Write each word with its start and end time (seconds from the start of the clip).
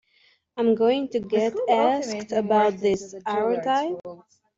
I'm 0.57 0.73
going 0.73 1.09
to 1.09 1.19
get 1.19 1.53
asked 1.69 2.31
about 2.31 2.79
this, 2.79 3.13
aren't 3.23 3.67
I? 3.67 3.93